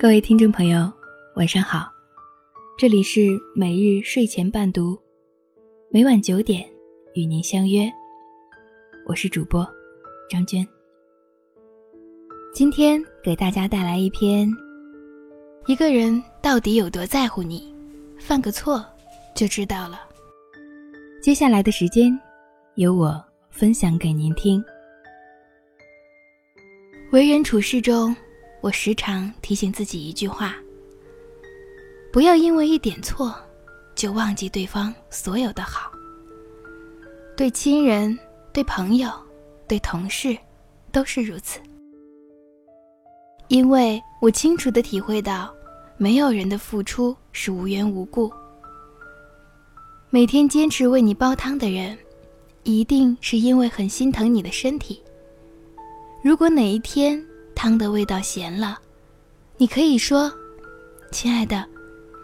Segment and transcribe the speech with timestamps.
[0.00, 0.88] 各位听众朋友，
[1.34, 1.90] 晚上好，
[2.78, 4.96] 这里是每日睡前伴读，
[5.90, 6.64] 每晚九点
[7.14, 7.90] 与您相约，
[9.08, 9.68] 我是主播
[10.30, 10.64] 张娟。
[12.54, 14.48] 今天给大家带来一篇：
[15.66, 17.74] 一个人到底有多在乎你，
[18.20, 18.86] 犯个错
[19.34, 20.02] 就知道了。
[21.20, 22.16] 接下来的时间，
[22.76, 23.20] 由我
[23.50, 24.64] 分享给您听。
[27.10, 28.14] 为人处事中。
[28.60, 30.56] 我时常提醒自己一句话：
[32.12, 33.34] 不要因为一点错，
[33.94, 35.92] 就忘记对方所有的好。
[37.36, 38.18] 对亲人、
[38.52, 39.10] 对朋友、
[39.68, 40.36] 对同事，
[40.90, 41.60] 都是如此。
[43.46, 45.54] 因为我清楚的体会到，
[45.96, 48.30] 没有人的付出是无缘无故。
[50.10, 51.96] 每天坚持为你煲汤的人，
[52.64, 55.00] 一定是因为很心疼你的身体。
[56.24, 57.24] 如果哪一天，
[57.58, 58.78] 汤的味道咸了，
[59.56, 60.32] 你可以说
[61.10, 61.66] ：“亲爱的，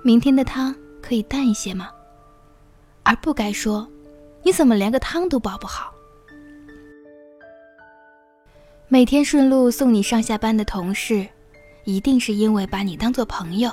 [0.05, 1.91] 明天的汤可以淡一些吗？”
[3.03, 3.85] 而不该说
[4.45, 5.93] ：“你怎么连个汤都煲不好？”
[8.87, 11.27] 每天顺路送你上下班的同事，
[11.83, 13.73] 一定是因为把你当做朋友，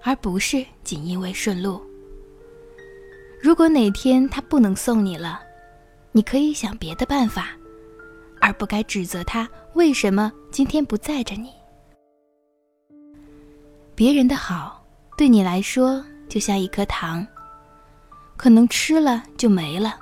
[0.00, 1.82] 而不是仅因为顺路。
[3.42, 5.40] 如果哪天他不能送你了，
[6.12, 7.48] 你可以想别的办法。
[8.40, 11.50] 而不该指责他为什么今天不载着你。
[13.96, 14.84] 别人的好
[15.16, 17.26] 对你来说就像一颗糖，
[18.36, 19.98] 可能吃了就没了，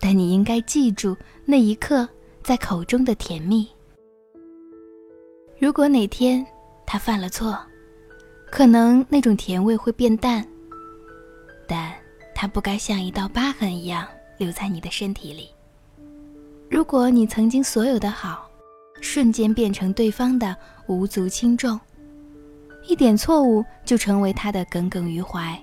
[0.00, 2.08] 但你应该记住那一刻
[2.42, 3.68] 在口中的甜蜜。
[5.60, 6.44] 如果哪天
[6.84, 7.56] 他犯了错，
[8.50, 10.44] 可能那种甜味会变淡，
[11.68, 11.92] 但
[12.34, 14.06] 他不该像一道疤痕一样
[14.38, 15.50] 留在你的身体里。
[16.68, 18.50] 如果你曾经所有的好，
[19.02, 21.78] 瞬间变成对方的无足轻重，
[22.86, 25.60] 一点错误就成为他的耿耿于怀，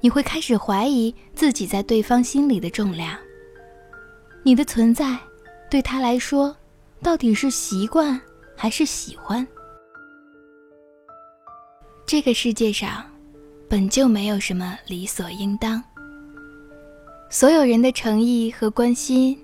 [0.00, 3.16] 你会开始怀疑自己在对方心里的重量。
[4.42, 5.16] 你的存在，
[5.70, 6.54] 对他来说，
[7.00, 8.20] 到底是习惯
[8.54, 9.46] 还是喜欢？
[12.04, 13.02] 这个世界上，
[13.68, 15.82] 本就没有什么理所应当，
[17.30, 19.38] 所有人的诚意和关心。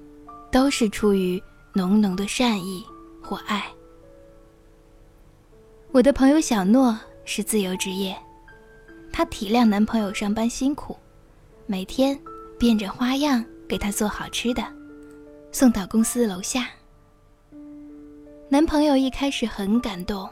[0.51, 1.39] 都是出于
[1.79, 2.85] 浓浓的善意
[3.23, 3.65] 或爱。
[5.93, 8.17] 我的朋友小诺是自由职业，
[9.13, 10.99] 她体谅男朋友上班辛苦，
[11.67, 12.19] 每天
[12.59, 14.65] 变着花样给他做好吃的，
[15.53, 16.69] 送到公司楼下。
[18.49, 20.29] 男朋友一开始很感动，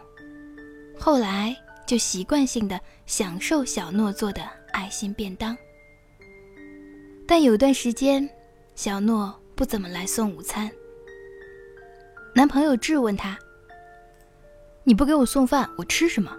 [0.99, 1.56] 后来
[1.87, 4.43] 就习惯性的享受小诺做的
[4.73, 5.56] 爱心便当。
[7.25, 8.29] 但有段时间，
[8.75, 9.33] 小诺。
[9.56, 10.71] 不怎么来送午餐。
[12.37, 13.39] 男朋友质问她
[14.85, 16.31] ：“你不给我送饭，我吃什么？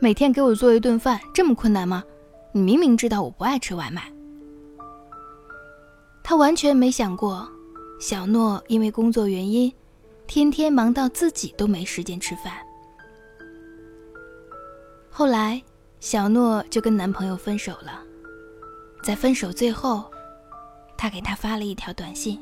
[0.00, 2.02] 每天给我做一顿饭这么困难吗？
[2.50, 4.12] 你明明知道我不爱吃外卖。”
[6.24, 7.48] 他完全没想过，
[8.00, 9.72] 小诺因为工作原因，
[10.26, 12.54] 天天忙到自己都没时间吃饭。
[15.08, 15.62] 后来，
[16.00, 18.02] 小诺就跟男朋友分手了。
[19.04, 20.10] 在分手最后，
[20.96, 22.40] 他给他发了一条短信。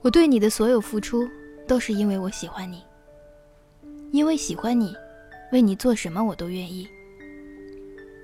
[0.00, 1.28] 我对你的所有付出，
[1.66, 2.82] 都是因为我喜欢你。
[4.12, 4.94] 因为喜欢你，
[5.52, 6.88] 为你做什么我都愿意。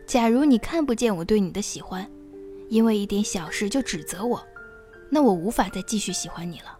[0.06, 2.08] 假如你看不见我对你的喜欢，
[2.68, 4.42] 因为一点小事就指责我，
[5.10, 6.78] 那我无法再继续喜欢你了。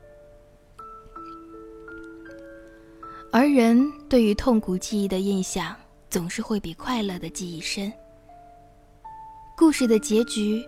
[3.33, 5.75] 而人对于痛苦记忆的印象，
[6.09, 7.93] 总是会比快乐的记忆深。
[9.57, 10.65] 故事的结局，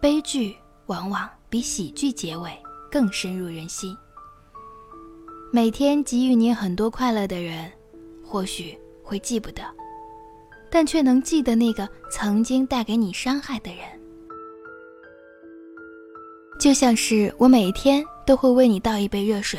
[0.00, 0.54] 悲剧
[0.86, 2.50] 往往比喜剧结尾。
[2.92, 3.96] 更深入人心。
[5.50, 7.72] 每天给予你很多快乐的人，
[8.22, 9.62] 或许会记不得，
[10.70, 13.80] 但却能记得那个曾经带给你伤害的人。
[16.60, 19.58] 就像是我每天都会为你倒一杯热水，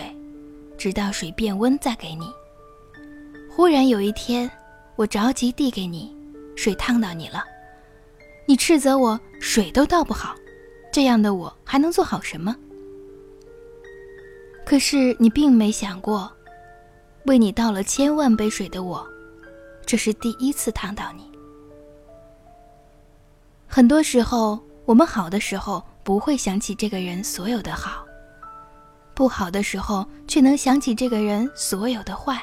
[0.78, 2.32] 直到水变温再给你。
[3.50, 4.50] 忽然有一天，
[4.96, 6.16] 我着急递给你，
[6.56, 7.44] 水烫到你了，
[8.48, 10.36] 你斥责我水都倒不好，
[10.92, 12.56] 这样的我还能做好什么？
[14.66, 16.32] 可是你并没想过，
[17.26, 19.06] 为你倒了千万杯水的我，
[19.86, 21.30] 这是第一次烫到你。
[23.68, 28.06] 很多时候，我们好的时候不会想起这个人所有的好，
[29.14, 32.42] 不好的时候却能想起这个人所有的坏。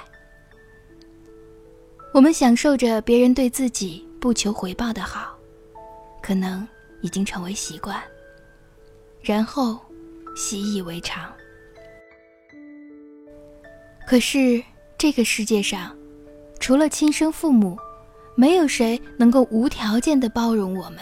[2.13, 5.37] 我们享受着别人对自己不求回报的好，
[6.23, 6.67] 可能
[7.01, 8.01] 已经成为习惯，
[9.21, 9.79] 然后
[10.37, 11.33] 习以为常。
[14.11, 14.61] 可是，
[14.99, 15.97] 这个世界上
[16.59, 17.79] 除了亲生父母，
[18.35, 20.99] 没有谁能够无条件的包容我们，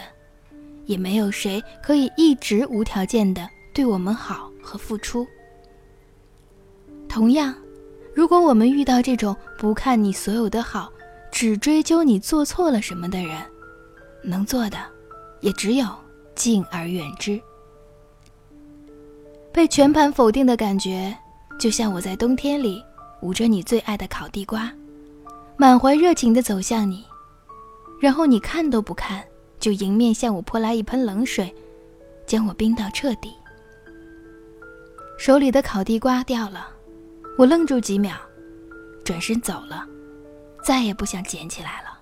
[0.85, 5.25] 也没有谁可以一直无条件的对我们好和付出。
[7.07, 7.55] 同样，
[8.13, 10.93] 如果我们遇到这种不看你所有的好，
[11.31, 13.41] 只追究你做错了什么的人，
[14.21, 14.77] 能做的
[15.39, 15.87] 也只有
[16.35, 17.41] 敬而远之。
[19.51, 21.17] 被全盘否定的感觉，
[21.59, 22.83] 就像我在冬天里
[23.21, 24.71] 捂着你最爱的烤地瓜，
[25.57, 27.05] 满怀热情地走向你，
[27.99, 29.23] 然后你看都不看，
[29.59, 31.53] 就迎面向我泼来一盆冷水，
[32.25, 33.33] 将我冰到彻底。
[35.17, 36.67] 手里的烤地瓜掉了，
[37.37, 38.15] 我愣住几秒，
[39.03, 39.85] 转身走了，
[40.63, 41.99] 再也不想捡起来了。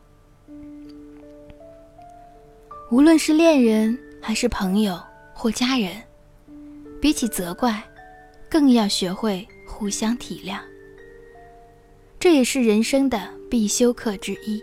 [2.91, 4.99] 无论是恋人还是朋友
[5.33, 6.01] 或家人。
[6.99, 7.83] 比起责怪，
[8.49, 10.57] 更要学会互相体谅。
[12.19, 14.61] 这也是人生的必修课之一。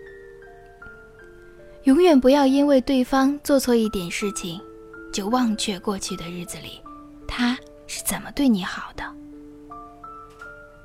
[1.84, 4.60] 永远不要因为对方做错一点事情，
[5.12, 6.80] 就忘却过去的日子里
[7.28, 7.56] 他
[7.86, 9.04] 是怎么对你好的。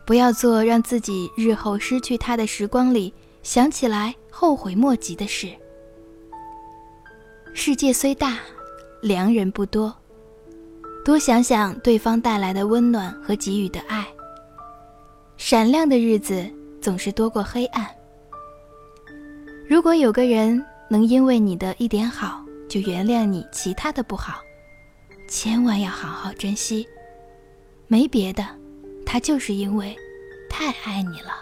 [0.06, 3.13] 不要做让自己日后失去他的时光里
[3.44, 5.50] 想起来后悔莫及的事。
[7.54, 8.39] 世界虽大，
[9.01, 9.95] 良人不多。
[11.06, 14.06] 多想想对方带来的温暖和给予的爱。
[15.38, 16.50] 闪亮的日子
[16.81, 17.87] 总是多过黑暗。
[19.67, 24.39] 如果有个人能因为你的一点好就原谅你其他的不好，
[25.27, 26.87] 千万要好好珍惜。
[27.87, 28.43] 没别的，
[29.05, 29.95] 他就是因为
[30.49, 31.33] 太爱你了。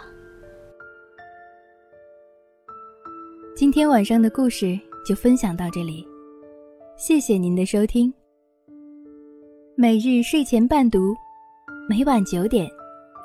[3.56, 6.06] 今天晚上的故事就分享到这里，
[6.96, 8.12] 谢谢您的收听。
[9.74, 11.14] 每日睡前伴读，
[11.88, 12.68] 每晚九点，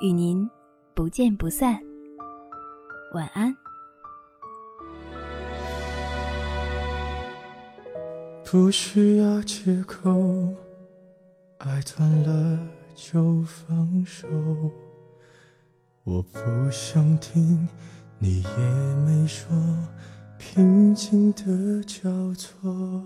[0.00, 0.48] 与您
[0.94, 1.78] 不见不散。
[3.14, 3.56] 晚安。
[8.44, 10.52] 不需要借口，
[11.58, 12.58] 爱断了
[12.96, 14.26] 就放手。
[16.02, 16.40] 我不
[16.72, 17.68] 想听，
[18.18, 18.48] 你也
[19.06, 19.46] 没说，
[20.36, 23.00] 平静的交错。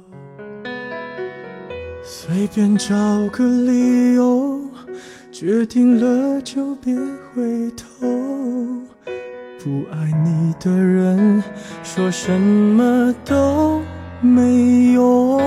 [2.02, 2.94] 随便找
[3.28, 4.58] 个理由，
[5.30, 6.94] 决定了就别
[7.34, 7.86] 回头。
[9.62, 11.42] 不爱你的人，
[11.82, 13.80] 说什么都
[14.20, 15.40] 没用。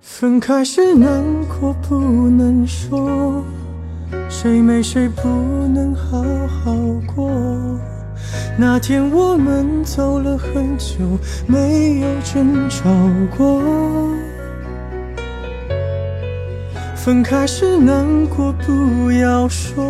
[0.00, 3.44] 分开时难过不能说，
[4.30, 5.28] 谁没谁不
[5.74, 6.74] 能好好
[7.14, 7.30] 过。
[8.58, 10.96] 那天我们走了很久，
[11.46, 12.90] 没有争吵
[13.36, 13.62] 过。
[16.96, 19.84] 分开时难过不要说，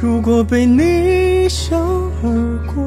[0.00, 1.76] 如果被你一笑
[2.22, 2.86] 而过，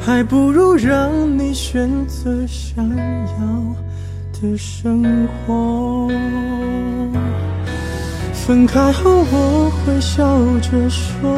[0.00, 6.08] 还不如让你选择想要的生活。
[8.34, 11.36] 分开后我会笑着说，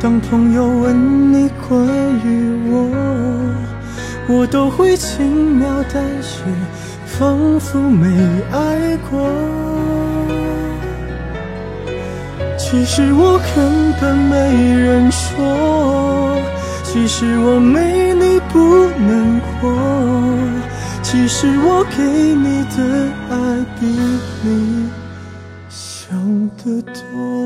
[0.00, 1.86] 当朋友问你关
[2.24, 2.90] 于我，
[4.28, 6.42] 我都会轻描淡写。
[7.18, 8.06] 仿佛没
[8.52, 9.26] 爱过，
[12.78, 14.36] 其实我根本没
[14.74, 16.38] 人说，
[16.84, 19.72] 其实我没你不能活，
[21.02, 23.34] 其实我给你的爱
[23.80, 23.86] 比
[24.42, 24.90] 你
[25.70, 26.14] 想
[26.58, 27.45] 的多。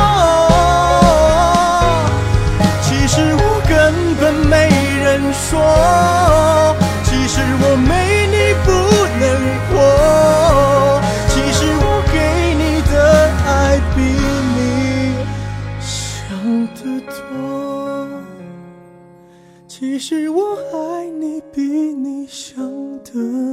[22.31, 22.63] 想
[23.03, 23.50] 的